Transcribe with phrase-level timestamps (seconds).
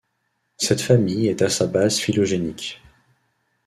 [0.57, 2.81] Cette famille est à sa base phylogénique.